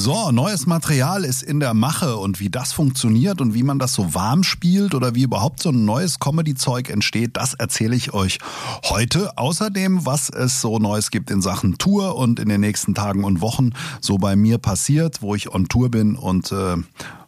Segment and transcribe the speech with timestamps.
[0.00, 3.94] So, neues Material ist in der Mache und wie das funktioniert und wie man das
[3.94, 8.38] so warm spielt oder wie überhaupt so ein neues Comedy-Zeug entsteht, das erzähle ich euch
[8.84, 9.36] heute.
[9.36, 13.40] Außerdem, was es so Neues gibt in Sachen Tour und in den nächsten Tagen und
[13.40, 16.76] Wochen so bei mir passiert, wo ich on Tour bin und äh,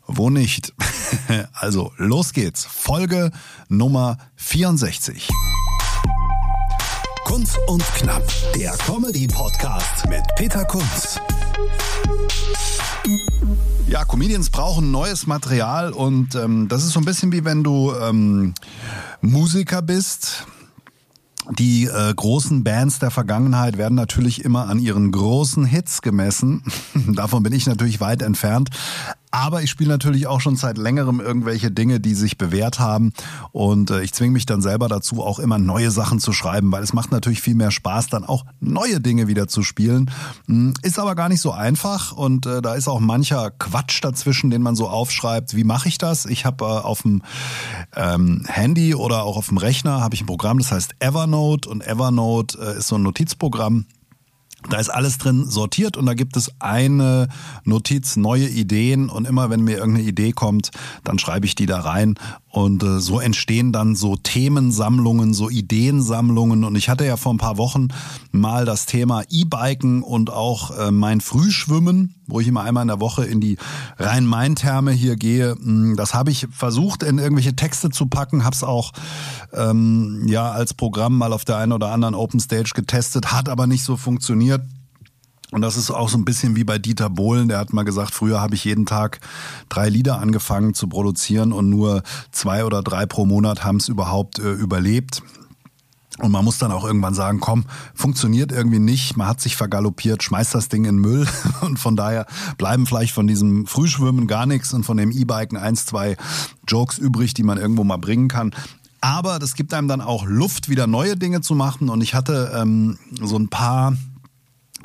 [0.06, 0.73] wo nicht.
[1.54, 2.64] also los geht's.
[2.66, 3.32] Folge
[3.68, 5.28] Nummer 64.
[7.24, 8.23] Kunz und Knapp,
[8.54, 11.18] der Comedy-Podcast mit Peter Kunz.
[13.87, 17.92] Ja, Comedians brauchen neues Material und ähm, das ist so ein bisschen wie wenn du
[17.92, 18.55] ähm,
[19.20, 20.46] Musiker bist.
[21.59, 26.62] Die äh, großen Bands der Vergangenheit werden natürlich immer an ihren großen Hits gemessen.
[27.09, 28.71] Davon bin ich natürlich weit entfernt.
[29.30, 33.12] Aber ich spiele natürlich auch schon seit längerem irgendwelche Dinge, die sich bewährt haben.
[33.52, 36.82] Und äh, ich zwinge mich dann selber dazu, auch immer neue Sachen zu schreiben, weil
[36.82, 40.10] es macht natürlich viel mehr Spaß, dann auch neue Dinge wieder zu spielen.
[40.46, 44.50] Hm, ist aber gar nicht so einfach und äh, da ist auch mancher Quatsch dazwischen,
[44.50, 45.54] den man so aufschreibt.
[45.54, 46.26] Wie mache ich das?
[46.26, 47.22] Ich habe äh, auf dem
[47.94, 51.87] ähm, Handy oder auch auf dem Rechner habe ich ein Programm, das heißt Evernote und
[51.87, 53.87] Evernote ist so ein Notizprogramm
[54.68, 57.28] da ist alles drin sortiert und da gibt es eine
[57.64, 59.08] Notiz, neue Ideen.
[59.08, 60.70] Und immer wenn mir irgendeine Idee kommt,
[61.04, 62.16] dann schreibe ich die da rein
[62.51, 67.38] und äh, so entstehen dann so Themensammlungen, so Ideensammlungen und ich hatte ja vor ein
[67.38, 67.88] paar Wochen
[68.32, 73.00] mal das Thema E-Biken und auch äh, mein Frühschwimmen, wo ich immer einmal in der
[73.00, 73.56] Woche in die
[73.98, 75.53] Rhein-Main-Therme hier gehe.
[75.53, 78.93] Hm, das habe ich versucht in irgendwelche Texte zu packen, habe es auch
[79.53, 83.69] ähm, ja als Programm mal auf der einen oder anderen Open Stage getestet, hat aber
[83.69, 84.62] nicht so funktioniert.
[85.53, 88.15] Und das ist auch so ein bisschen wie bei Dieter Bohlen, der hat mal gesagt,
[88.15, 89.21] früher habe ich jeden Tag
[89.69, 94.38] drei Lieder angefangen zu produzieren und nur zwei oder drei pro Monat haben es überhaupt
[94.38, 95.22] äh, überlebt.
[96.19, 100.22] Und man muss dann auch irgendwann sagen, komm, funktioniert irgendwie nicht, man hat sich vergaloppiert,
[100.22, 101.27] schmeißt das Ding in Müll
[101.62, 102.27] und von daher
[102.59, 106.17] bleiben vielleicht von diesem Frühschwimmen gar nichts und von dem E-Biken eins, zwei
[106.69, 108.55] Jokes übrig, die man irgendwo mal bringen kann.
[109.00, 112.53] Aber das gibt einem dann auch Luft, wieder neue Dinge zu machen und ich hatte
[112.55, 113.97] ähm, so ein paar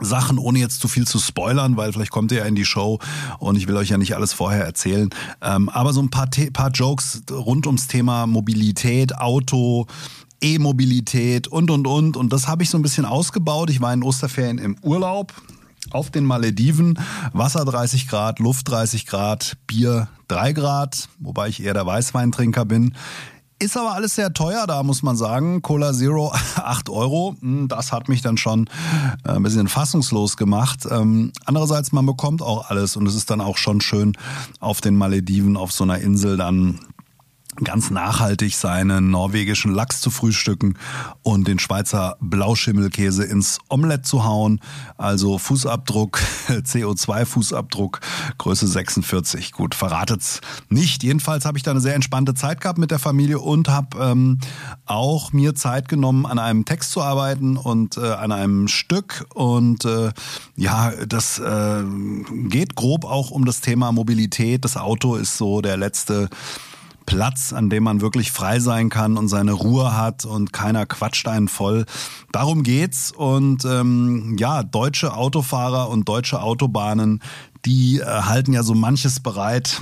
[0.01, 2.99] Sachen, ohne jetzt zu viel zu spoilern, weil vielleicht kommt ihr ja in die Show
[3.39, 5.09] und ich will euch ja nicht alles vorher erzählen.
[5.41, 9.87] Ähm, aber so ein paar, paar Jokes rund ums Thema Mobilität, Auto,
[10.41, 12.17] E-Mobilität und, und, und.
[12.17, 13.69] Und das habe ich so ein bisschen ausgebaut.
[13.69, 15.33] Ich war in Osterferien im Urlaub
[15.91, 16.99] auf den Malediven.
[17.33, 22.95] Wasser 30 Grad, Luft 30 Grad, Bier 3 Grad, wobei ich eher der Weißweintrinker bin.
[23.65, 25.63] Ist aber alles sehr teuer, da muss man sagen.
[25.63, 27.35] Cola Zero 8 Euro.
[27.41, 28.69] Hm, das hat mich dann schon
[29.23, 30.87] äh, ein bisschen fassungslos gemacht.
[30.87, 34.15] Ähm, andererseits, man bekommt auch alles und es ist dann auch schon schön
[34.59, 36.79] auf den Malediven, auf so einer Insel dann
[37.63, 40.77] ganz nachhaltig seinen norwegischen Lachs zu frühstücken
[41.23, 44.59] und den Schweizer Blauschimmelkäse ins Omelett zu hauen.
[44.97, 47.99] Also Fußabdruck, CO2-Fußabdruck,
[48.37, 49.53] Größe 46.
[49.53, 51.03] Gut, verratet's nicht.
[51.03, 54.39] Jedenfalls habe ich da eine sehr entspannte Zeit gehabt mit der Familie und habe ähm,
[54.85, 59.25] auch mir Zeit genommen, an einem Text zu arbeiten und äh, an einem Stück.
[59.33, 60.11] Und äh,
[60.55, 61.83] ja, das äh,
[62.49, 64.65] geht grob auch um das Thema Mobilität.
[64.65, 66.29] Das Auto ist so der letzte
[67.05, 71.27] Platz, an dem man wirklich frei sein kann und seine Ruhe hat und keiner quatscht
[71.27, 71.85] einen voll.
[72.31, 73.11] Darum geht's.
[73.11, 77.21] Und ähm, ja, deutsche Autofahrer und deutsche Autobahnen,
[77.65, 79.81] die äh, halten ja so manches bereit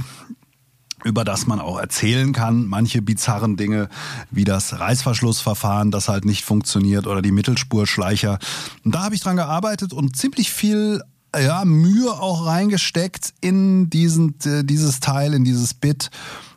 [1.03, 2.65] über das man auch erzählen kann.
[2.65, 3.89] Manche bizarren Dinge
[4.31, 8.39] wie das Reißverschlussverfahren, das halt nicht funktioniert oder die Mittelspurschleicher.
[8.85, 11.01] Und da habe ich dran gearbeitet und ziemlich viel
[11.37, 16.09] ja, Mühe auch reingesteckt in diesen, äh, dieses Teil, in dieses Bit.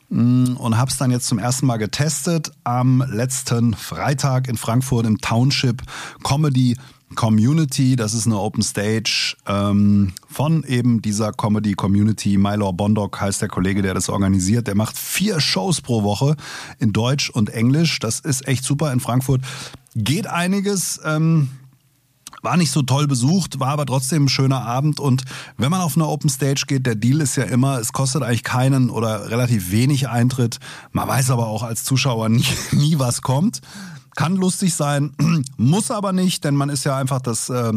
[0.09, 5.07] Mm, und habe es dann jetzt zum ersten Mal getestet am letzten Freitag in Frankfurt
[5.07, 5.83] im Township
[6.23, 6.77] Comedy
[7.15, 7.97] Community.
[7.97, 12.37] Das ist eine Open Stage ähm, von eben dieser Comedy Community.
[12.37, 14.67] Mylor Bondock heißt der Kollege, der das organisiert.
[14.67, 16.37] Der macht vier Shows pro Woche
[16.79, 17.99] in Deutsch und Englisch.
[18.01, 19.43] Das ist echt super in Frankfurt.
[19.95, 21.01] Geht einiges.
[21.05, 21.51] Ähm,
[22.47, 25.01] war nicht so toll besucht, war aber trotzdem ein schöner Abend.
[25.01, 25.25] Und
[25.57, 28.45] wenn man auf eine Open Stage geht, der Deal ist ja immer, es kostet eigentlich
[28.45, 30.61] keinen oder relativ wenig Eintritt.
[30.93, 33.63] Man weiß aber auch als Zuschauer nie, nie was kommt.
[34.15, 35.13] Kann lustig sein,
[35.57, 37.51] muss aber nicht, denn man ist ja einfach das.
[37.51, 37.73] Äh,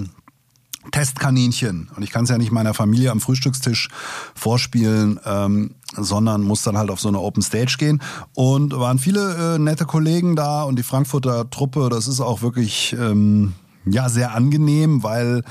[0.92, 1.90] Testkaninchen.
[1.96, 3.90] Und ich kann es ja nicht meiner Familie am Frühstückstisch
[4.34, 8.02] vorspielen, ähm, sondern muss dann halt auf so eine Open Stage gehen.
[8.34, 12.96] Und waren viele äh, nette Kollegen da und die Frankfurter Truppe, das ist auch wirklich
[12.98, 13.54] ähm,
[13.86, 15.44] ja sehr angenehm, weil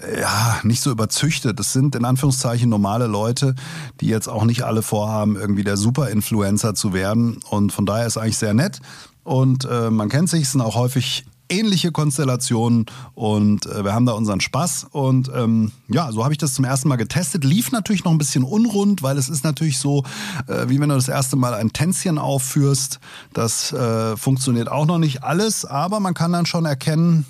[0.00, 1.58] äh, ja nicht so überzüchtet.
[1.58, 3.54] Das sind in Anführungszeichen normale Leute,
[4.00, 7.40] die jetzt auch nicht alle vorhaben, irgendwie der Super-Influencer zu werden.
[7.48, 8.80] Und von daher ist eigentlich sehr nett.
[9.24, 14.06] Und äh, man kennt sich, es sind auch häufig ähnliche Konstellationen und äh, wir haben
[14.06, 14.86] da unseren Spaß.
[14.92, 17.44] Und ähm, ja, so habe ich das zum ersten Mal getestet.
[17.44, 20.04] Lief natürlich noch ein bisschen unrund, weil es ist natürlich so,
[20.46, 23.00] äh, wie wenn du das erste Mal ein Tänzchen aufführst.
[23.32, 27.26] Das äh, funktioniert auch noch nicht alles, aber man kann dann schon erkennen,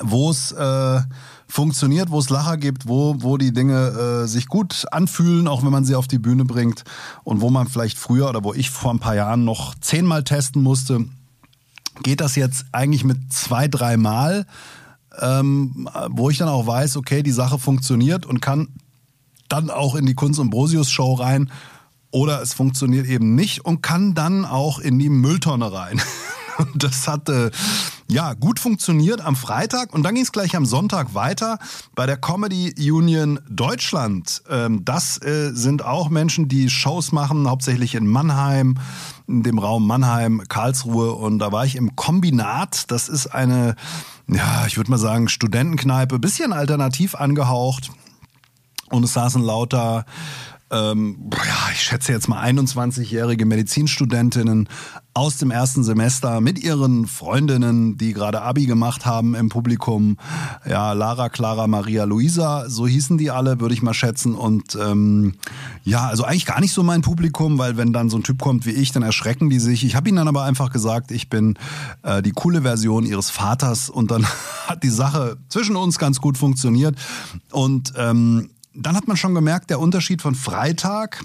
[0.00, 1.00] wo es äh,
[1.48, 5.72] funktioniert, wo es Lacher gibt, wo, wo die Dinge äh, sich gut anfühlen, auch wenn
[5.72, 6.84] man sie auf die Bühne bringt
[7.24, 10.62] und wo man vielleicht früher oder wo ich vor ein paar Jahren noch zehnmal testen
[10.62, 11.06] musste,
[12.02, 14.46] geht das jetzt eigentlich mit zwei, dreimal,
[15.20, 18.68] ähm, wo ich dann auch weiß, okay, die Sache funktioniert und kann
[19.48, 21.50] dann auch in die Kunst- und Brosius-Show rein
[22.10, 26.00] oder es funktioniert eben nicht und kann dann auch in die Mülltonne rein.
[26.74, 27.52] Das hat äh,
[28.10, 31.58] ja gut funktioniert am Freitag und dann ging es gleich am Sonntag weiter
[31.94, 34.42] bei der Comedy Union Deutschland.
[34.48, 38.78] Ähm, das äh, sind auch Menschen, die Shows machen, hauptsächlich in Mannheim,
[39.26, 42.90] in dem Raum Mannheim, Karlsruhe und da war ich im Kombinat.
[42.90, 43.76] Das ist eine,
[44.26, 47.90] ja, ich würde mal sagen, Studentenkneipe, bisschen alternativ angehaucht.
[48.90, 50.06] Und es saßen lauter
[50.70, 54.68] ähm, ja, ich schätze jetzt mal 21-jährige Medizinstudentinnen
[55.14, 60.16] aus dem ersten Semester mit ihren Freundinnen, die gerade Abi gemacht haben im Publikum.
[60.68, 64.34] Ja, Lara, Clara, Maria, Luisa, so hießen die alle, würde ich mal schätzen.
[64.34, 65.34] Und ähm,
[65.82, 68.64] ja, also eigentlich gar nicht so mein Publikum, weil wenn dann so ein Typ kommt
[68.64, 69.84] wie ich, dann erschrecken die sich.
[69.84, 71.58] Ich habe ihnen dann aber einfach gesagt, ich bin
[72.02, 74.24] äh, die coole Version ihres Vaters und dann
[74.68, 76.94] hat die Sache zwischen uns ganz gut funktioniert.
[77.50, 81.24] Und ähm, dann hat man schon gemerkt, der Unterschied von Freitag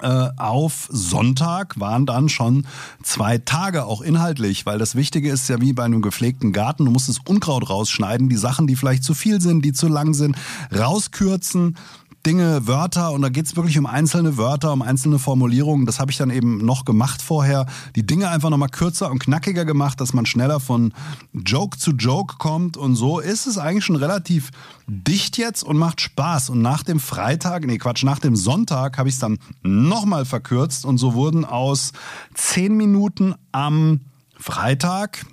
[0.00, 2.66] äh, auf Sonntag waren dann schon
[3.02, 6.90] zwei Tage auch inhaltlich, weil das Wichtige ist ja wie bei einem gepflegten Garten, du
[6.90, 10.36] musst das Unkraut rausschneiden, die Sachen, die vielleicht zu viel sind, die zu lang sind,
[10.76, 11.76] rauskürzen
[12.26, 15.86] Dinge, Wörter und da geht's wirklich um einzelne Wörter, um einzelne Formulierungen.
[15.86, 17.66] Das habe ich dann eben noch gemacht vorher.
[17.96, 20.92] Die Dinge einfach nochmal kürzer und knackiger gemacht, dass man schneller von
[21.32, 24.50] Joke zu Joke kommt und so ist es eigentlich schon relativ
[24.86, 26.50] dicht jetzt und macht Spaß.
[26.50, 30.84] Und nach dem Freitag, nee Quatsch, nach dem Sonntag habe ich es dann nochmal verkürzt
[30.84, 31.92] und so wurden aus
[32.34, 34.00] zehn Minuten am
[34.36, 35.26] Freitag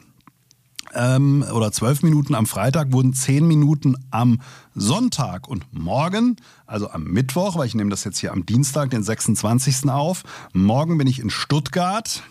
[0.93, 4.41] ähm, oder zwölf Minuten am Freitag wurden zehn Minuten am
[4.75, 9.03] Sonntag und morgen, also am Mittwoch, weil ich nehme das jetzt hier am Dienstag, den
[9.03, 9.89] 26.
[9.89, 10.23] auf.
[10.53, 12.23] Morgen bin ich in Stuttgart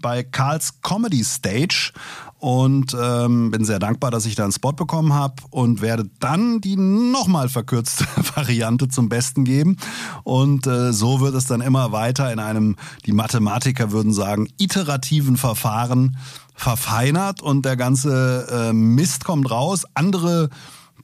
[0.00, 1.92] bei Karls Comedy Stage
[2.38, 6.60] und ähm, bin sehr dankbar, dass ich da einen Spot bekommen habe und werde dann
[6.62, 9.76] die nochmal verkürzte Variante zum Besten geben.
[10.24, 15.36] Und äh, so wird es dann immer weiter in einem, die Mathematiker würden sagen, iterativen
[15.36, 16.16] Verfahren
[16.54, 19.84] verfeinert und der ganze äh, Mist kommt raus.
[19.94, 20.48] Andere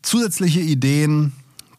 [0.06, 1.32] zusätzliche Ideen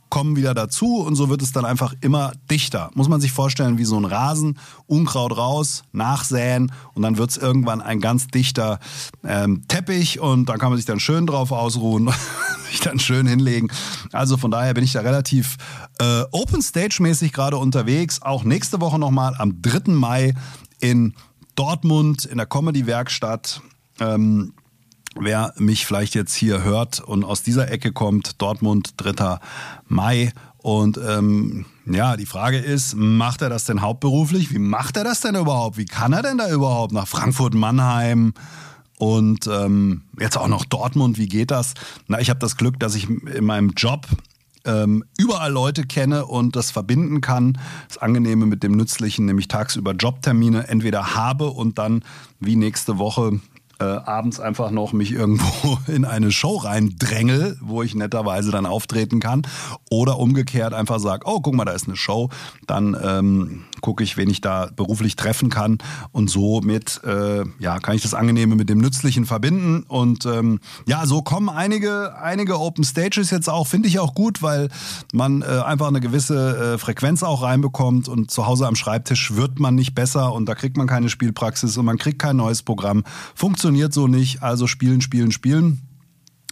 [0.09, 2.91] kommen wieder dazu und so wird es dann einfach immer dichter.
[2.93, 7.37] Muss man sich vorstellen wie so ein Rasen, Unkraut raus, nachsäen und dann wird es
[7.37, 8.79] irgendwann ein ganz dichter
[9.25, 12.09] ähm, Teppich und da kann man sich dann schön drauf ausruhen,
[12.69, 13.69] sich dann schön hinlegen.
[14.13, 15.57] Also von daher bin ich da relativ
[15.99, 18.21] äh, Open Stage mäßig gerade unterwegs.
[18.21, 19.91] Auch nächste Woche nochmal am 3.
[19.91, 20.33] Mai
[20.79, 21.15] in
[21.55, 23.61] Dortmund in der Comedy-Werkstatt.
[23.99, 24.53] Ähm,
[25.19, 29.39] wer mich vielleicht jetzt hier hört und aus dieser Ecke kommt, Dortmund, 3.
[29.87, 30.31] Mai.
[30.57, 34.51] Und ähm, ja, die Frage ist, macht er das denn hauptberuflich?
[34.51, 35.77] Wie macht er das denn überhaupt?
[35.77, 38.33] Wie kann er denn da überhaupt nach Frankfurt, Mannheim
[38.97, 41.17] und ähm, jetzt auch noch Dortmund?
[41.17, 41.73] Wie geht das?
[42.07, 44.07] Na, ich habe das Glück, dass ich in meinem Job
[44.65, 47.57] ähm, überall Leute kenne und das verbinden kann.
[47.87, 52.03] Das Angenehme mit dem Nützlichen, nämlich tagsüber Jobtermine entweder habe und dann
[52.39, 53.39] wie nächste Woche
[53.79, 59.19] äh, abends einfach noch mich irgendwo in eine Show reindrängel, wo ich netterweise dann auftreten
[59.19, 59.43] kann.
[59.89, 62.29] Oder umgekehrt einfach sage, oh, guck mal, da ist eine Show.
[62.65, 65.77] Dann ähm, gucke ich, wen ich da beruflich treffen kann.
[66.11, 69.83] Und somit äh, ja, kann ich das Angenehme mit dem Nützlichen verbinden.
[69.87, 74.41] Und ähm, ja, so kommen einige, einige Open Stages jetzt auch, finde ich auch gut,
[74.41, 74.69] weil
[75.13, 78.07] man äh, einfach eine gewisse äh, Frequenz auch reinbekommt.
[78.07, 81.77] Und zu Hause am Schreibtisch wird man nicht besser und da kriegt man keine Spielpraxis
[81.77, 83.03] und man kriegt kein neues Programm.
[83.35, 84.43] Funktioniert so nicht.
[84.43, 85.81] Also spielen, spielen, spielen.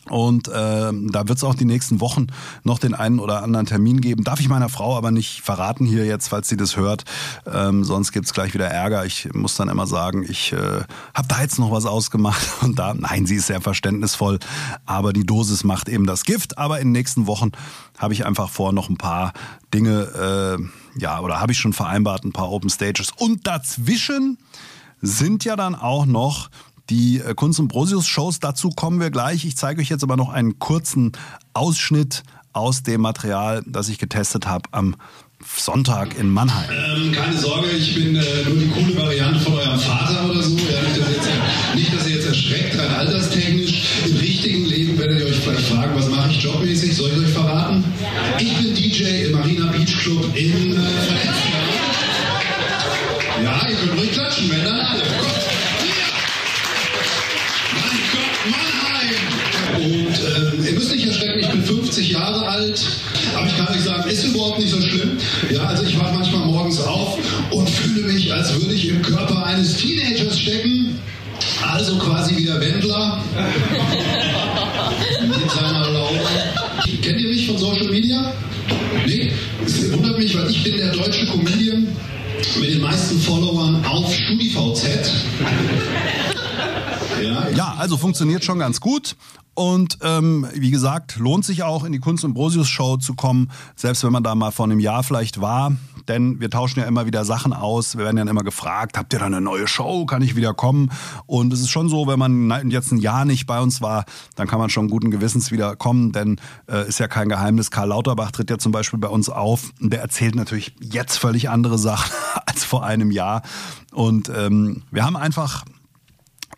[0.10, 2.28] Und äh, da wird es auch die nächsten Wochen
[2.64, 4.24] noch den einen oder anderen Termin geben.
[4.24, 7.06] Darf ich meiner Frau aber nicht verraten hier jetzt, falls sie das hört.
[7.52, 9.06] Ähm, sonst gibt's gleich wieder Ärger.
[9.06, 10.84] Ich muss dann immer sagen, ich äh,
[11.16, 12.48] habe da jetzt noch was ausgemacht.
[12.62, 14.38] Und da, nein, sie ist sehr verständnisvoll.
[14.86, 16.60] Aber die Dosis macht eben das Gift.
[16.60, 17.52] Aber in den nächsten Wochen
[17.98, 19.34] habe ich einfach vor, noch ein paar
[19.74, 23.12] Dinge, äh, ja, oder habe ich schon vereinbart, ein paar Open Stages.
[23.18, 24.38] Und dazwischen
[25.02, 26.50] sind ja dann auch noch
[26.90, 28.40] die äh, Kunst und Brosius Shows.
[28.40, 29.46] Dazu kommen wir gleich.
[29.46, 31.12] Ich zeige euch jetzt aber noch einen kurzen
[31.54, 32.24] Ausschnitt
[32.54, 34.96] aus dem Material, das ich getestet habe am
[35.46, 36.70] Sonntag in Mannheim.
[36.72, 40.58] Ähm, keine Sorge, ich bin äh, nur die coole Variante von eurem Vater oder so.
[40.58, 41.30] Ja, nicht, dass jetzt,
[41.76, 43.84] nicht, dass ihr jetzt erschreckt, rein alterstechnisch.
[44.06, 46.96] Im richtigen Leben werdet ihr euch vielleicht fragen, was mache ich jobmäßig?
[46.96, 47.84] Soll ich euch verraten?
[48.40, 50.80] Ich bin DJ im Marina Beach Club in äh,
[53.44, 55.04] Ja, ihr könnt ruhig klatschen, dann alle.
[55.04, 55.45] Gott.
[61.96, 62.82] 40 Jahre alt,
[63.38, 65.18] aber ich kann euch sagen, ist überhaupt nicht so schlimm.
[65.50, 67.18] Ja, also ich wache manchmal morgens auf
[67.52, 71.00] und fühle mich, als würde ich im Körper eines Teenagers stecken,
[71.66, 73.24] also quasi wie der Wendler.
[75.22, 76.20] Mit seiner Laune.
[77.02, 78.34] Kennt ihr mich von Social Media?
[79.06, 79.32] Nee?
[79.66, 81.88] Es wundert mich, weil ich bin der deutsche Comedian
[82.60, 83.45] mit den meisten Followern.
[87.86, 89.16] Also funktioniert schon ganz gut.
[89.54, 94.04] Und ähm, wie gesagt, lohnt sich auch in die Kunst- und Brosius-Show zu kommen, selbst
[94.04, 95.72] wenn man da mal vor einem Jahr vielleicht war.
[96.08, 97.96] Denn wir tauschen ja immer wieder Sachen aus.
[97.96, 100.08] Wir werden ja immer gefragt, habt ihr da eine neue Show?
[100.08, 100.92] Kann ich wieder kommen?
[101.28, 104.48] Und es ist schon so, wenn man jetzt ein Jahr nicht bei uns war, dann
[104.48, 106.12] kann man schon guten Gewissens wieder kommen.
[106.12, 107.70] Denn äh, ist ja kein Geheimnis.
[107.70, 109.70] Karl Lauterbach tritt ja zum Beispiel bei uns auf.
[109.80, 112.12] Und der erzählt natürlich jetzt völlig andere Sachen
[112.48, 113.44] als vor einem Jahr.
[113.92, 115.66] Und ähm, wir haben einfach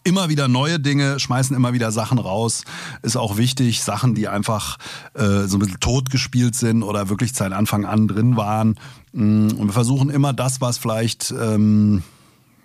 [0.07, 2.63] immer wieder neue Dinge, schmeißen immer wieder Sachen raus.
[3.01, 4.77] Ist auch wichtig, Sachen, die einfach
[5.13, 8.75] äh, so ein bisschen tot gespielt sind oder wirklich seit Anfang an drin waren.
[9.11, 12.03] Mm, und wir versuchen immer das, was vielleicht ähm,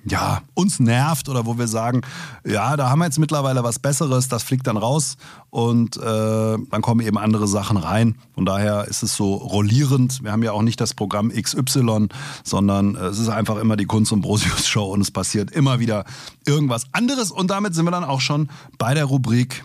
[0.04, 2.02] ja, uns nervt oder wo wir sagen,
[2.44, 5.16] ja, da haben wir jetzt mittlerweile was Besseres, das fliegt dann raus
[5.50, 8.16] und äh, dann kommen eben andere Sachen rein.
[8.34, 10.22] Von daher ist es so rollierend.
[10.22, 12.08] Wir haben ja auch nicht das Programm XY,
[12.42, 16.04] sondern äh, es ist einfach immer die Kunst- und Brosius-Show und es passiert immer wieder
[16.46, 17.30] irgendwas anderes.
[17.30, 19.64] Und damit sind wir dann auch schon bei der Rubrik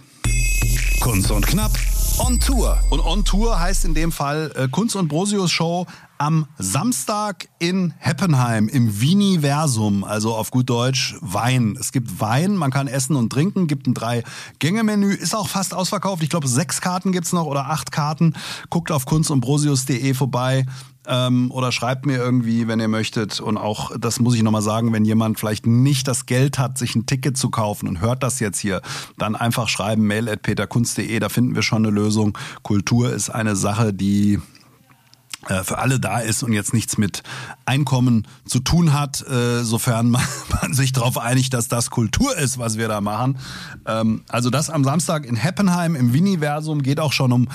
[1.02, 1.72] Kunst und Knapp
[2.20, 2.78] on Tour.
[2.90, 5.86] Und on Tour heißt in dem Fall äh, Kunst und Brosius Show
[6.18, 11.78] am Samstag in Heppenheim im Viniversum, also auf gut Deutsch Wein.
[11.80, 16.24] Es gibt Wein, man kann essen und trinken, gibt ein Drei-Gänge-Menü, ist auch fast ausverkauft.
[16.24, 18.34] Ich glaube, sechs Karten gibt's noch oder acht Karten.
[18.70, 20.66] Guckt auf kunstundbrosius.de vorbei
[21.08, 23.40] ähm, oder schreibt mir irgendwie, wenn ihr möchtet.
[23.40, 26.96] Und auch, das muss ich nochmal sagen, wenn jemand vielleicht nicht das Geld hat, sich
[26.96, 28.82] ein Ticket zu kaufen und hört das jetzt hier,
[29.18, 32.38] dann einfach schreiben, mail at peterkunst.de, da finden wir schon eine Lösung.
[32.64, 34.40] Kultur ist eine Sache, die
[35.64, 37.24] für alle da ist und jetzt nichts mit
[37.66, 42.78] Einkommen zu tun hat, äh, sofern man, sich darauf einigt, dass das Kultur ist, was
[42.78, 43.38] wir da machen.
[43.86, 47.48] Ähm, also das am Samstag in Heppenheim im Winiversum geht auch schon um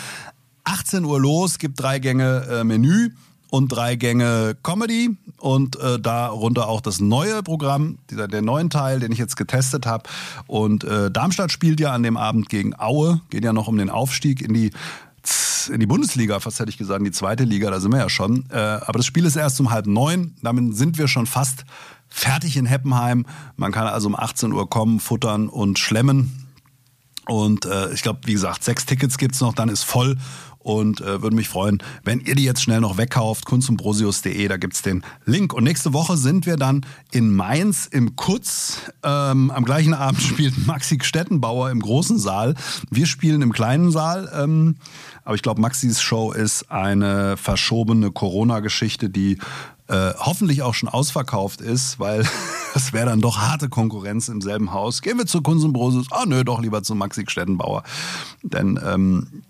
[0.65, 3.11] 18 Uhr los, gibt drei Gänge äh, Menü
[3.51, 9.01] und drei Gänge Comedy und äh, darunter auch das neue Programm, dieser der neuen Teil,
[9.01, 10.09] den ich jetzt getestet habe.
[10.47, 13.91] Und äh, Darmstadt spielt ja an dem Abend gegen Aue, geht ja noch um den
[13.91, 14.71] Aufstieg in die
[15.69, 18.09] in die Bundesliga, fast hätte ich gesagt, in die zweite Liga, da sind wir ja
[18.09, 18.45] schon.
[18.51, 21.65] Äh, aber das Spiel ist erst um halb neun, damit sind wir schon fast
[22.09, 23.27] fertig in Heppenheim.
[23.57, 26.49] Man kann also um 18 Uhr kommen, futtern und schlemmen.
[27.27, 30.19] Und äh, ich glaube, wie gesagt, sechs Tickets gibt's noch, dann ist voll
[30.63, 33.47] und äh, würde mich freuen, wenn ihr die jetzt schnell noch wegkauft.
[33.47, 35.53] kunstundbrosius.de, da gibt's den Link.
[35.53, 38.79] Und nächste Woche sind wir dann in Mainz im Kutz.
[39.03, 42.55] Ähm, am gleichen Abend spielt Maxi Stettenbauer im großen Saal.
[42.91, 44.31] Wir spielen im kleinen Saal.
[44.35, 44.77] Ähm,
[45.25, 49.39] aber ich glaube, Maxis Show ist eine verschobene Corona-Geschichte, die
[49.89, 52.27] äh, hoffentlich auch schon ausverkauft ist, weil
[52.75, 55.03] das wäre dann doch harte Konkurrenz im selben Haus.
[55.03, 56.07] Gehen wir zu Kunst und Brosius.
[56.11, 57.83] Ah, nö, doch lieber zu Maxi Stettenbauer.
[58.43, 59.43] Denn ähm,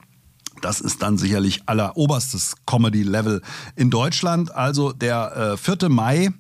[0.65, 3.43] das ist dann sicherlich alleroberstes Comedy-Level
[3.77, 4.55] in Deutschland.
[4.55, 5.89] Also der äh, 4.
[5.89, 6.31] Mai.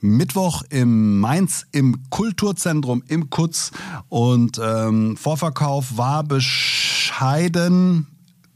[0.00, 3.72] Mittwoch im Mainz im Kulturzentrum im Kutz
[4.08, 8.06] und ähm, Vorverkauf war bescheiden,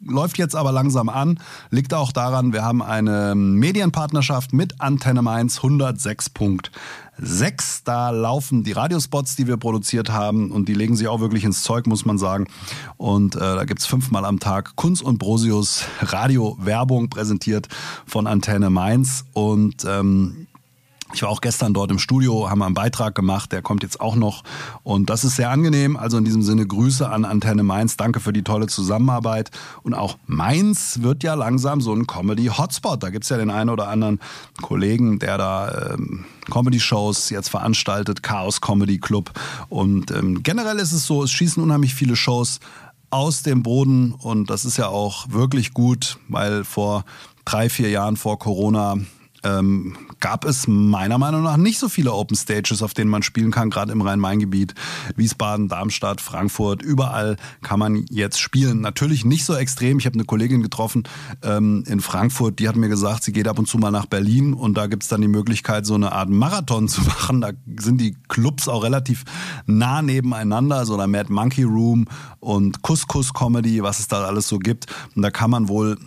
[0.06, 1.40] läuft jetzt aber langsam an.
[1.70, 5.62] Liegt auch daran, wir haben eine Medienpartnerschaft mit Antenne Mainz
[7.20, 7.82] 106.6.
[7.84, 11.62] Da laufen die Radiospots, die wir produziert haben und die legen sich auch wirklich ins
[11.62, 12.46] Zeug, muss man sagen.
[12.96, 17.68] Und äh, da gibt's fünfmal am Tag Kunst und Brosius Radio-Werbung präsentiert
[18.06, 19.24] von Antenne Mainz.
[19.32, 20.46] Und ähm,
[21.14, 24.16] Ich war auch gestern dort im Studio, haben einen Beitrag gemacht, der kommt jetzt auch
[24.16, 24.42] noch.
[24.82, 25.96] Und das ist sehr angenehm.
[25.96, 27.96] Also in diesem Sinne Grüße an Antenne Mainz.
[27.96, 29.50] Danke für die tolle Zusammenarbeit.
[29.82, 33.02] Und auch Mainz wird ja langsam so ein Comedy-Hotspot.
[33.02, 34.20] Da gibt's ja den einen oder anderen
[34.62, 39.32] Kollegen, der da ähm, Comedy-Shows jetzt veranstaltet, Chaos Comedy Club.
[39.68, 42.60] Und ähm, generell ist es so, es schießen unheimlich viele Shows
[43.10, 44.12] aus dem Boden.
[44.12, 47.04] Und das ist ja auch wirklich gut, weil vor
[47.44, 48.96] drei, vier Jahren vor Corona
[49.44, 53.50] ähm, gab es meiner Meinung nach nicht so viele Open Stages, auf denen man spielen
[53.50, 54.74] kann, gerade im Rhein-Main-Gebiet.
[55.16, 58.80] Wiesbaden, Darmstadt, Frankfurt, überall kann man jetzt spielen.
[58.80, 59.98] Natürlich nicht so extrem.
[59.98, 61.04] Ich habe eine Kollegin getroffen
[61.42, 64.54] ähm, in Frankfurt, die hat mir gesagt, sie geht ab und zu mal nach Berlin
[64.54, 67.40] und da gibt es dann die Möglichkeit, so eine Art Marathon zu machen.
[67.40, 69.24] Da sind die Clubs auch relativ
[69.66, 72.06] nah nebeneinander, so der Mad Monkey Room
[72.40, 74.86] und Couscous Comedy, was es da alles so gibt.
[75.14, 75.98] Und da kann man wohl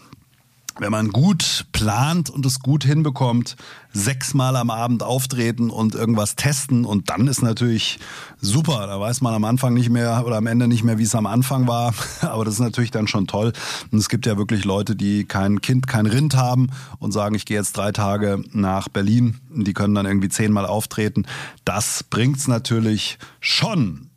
[0.79, 3.55] wenn man gut plant und es gut hinbekommt,
[3.93, 7.99] sechsmal am Abend auftreten und irgendwas testen und dann ist natürlich
[8.41, 8.85] super.
[8.87, 11.25] Da weiß man am Anfang nicht mehr oder am Ende nicht mehr, wie es am
[11.25, 11.93] Anfang war.
[12.21, 13.53] Aber das ist natürlich dann schon toll.
[13.91, 16.67] Und es gibt ja wirklich Leute, die kein Kind, kein Rind haben
[16.99, 19.39] und sagen, ich gehe jetzt drei Tage nach Berlin.
[19.49, 21.25] Die können dann irgendwie zehnmal auftreten.
[21.63, 24.09] Das bringt's natürlich schon.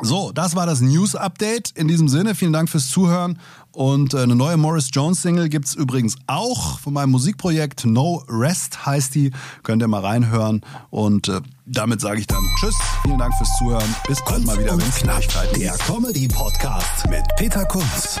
[0.00, 1.72] So, das war das News-Update.
[1.72, 3.38] In diesem Sinne, vielen Dank fürs Zuhören.
[3.72, 9.14] Und äh, eine neue Morris Jones-Single gibt's übrigens auch von meinem Musikprojekt No Rest heißt
[9.14, 9.32] die.
[9.62, 10.62] Könnt ihr mal reinhören.
[10.90, 12.74] Und äh, damit sage ich dann Tschüss.
[13.02, 13.94] Vielen Dank fürs Zuhören.
[14.06, 18.20] Bis bald mal wieder, wenn es Neuigkeiten Der Comedy-Podcast mit Peter Kunz.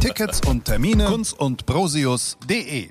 [0.00, 2.88] Tickets und Termine kunz und brosius.de